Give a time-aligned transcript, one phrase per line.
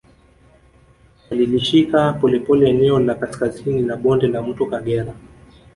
[1.31, 5.13] Walilishika polepole eneo la kaskazini la bonde la mto Kagera